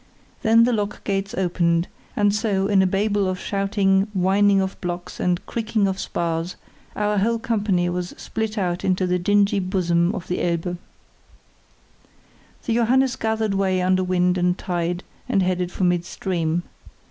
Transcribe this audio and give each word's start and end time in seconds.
Then 0.41 0.63
the 0.63 0.73
lock 0.73 1.03
gates 1.03 1.35
opened; 1.35 1.87
and 2.15 2.33
so, 2.33 2.65
in 2.65 2.81
a 2.81 2.87
Babel 2.87 3.27
of 3.27 3.37
shouting, 3.39 4.07
whining 4.15 4.59
of 4.59 4.81
blocks, 4.81 5.19
and 5.19 5.45
creaking 5.45 5.87
of 5.87 5.99
spars, 5.99 6.55
our 6.95 7.19
whole 7.19 7.37
company 7.37 7.87
was 7.87 8.15
split 8.17 8.57
out 8.57 8.83
into 8.83 9.05
the 9.05 9.19
dingy 9.19 9.59
bosom 9.59 10.15
of 10.15 10.27
the 10.27 10.41
Elbe. 10.41 10.79
The 12.65 12.73
Johannes 12.73 13.15
gathered 13.15 13.53
way 13.53 13.79
under 13.79 14.03
wind 14.03 14.39
and 14.39 14.57
tide 14.57 15.03
and 15.29 15.43
headed 15.43 15.71
for 15.71 15.83
midstream. 15.83 16.63